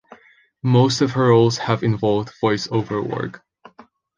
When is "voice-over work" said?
2.41-3.43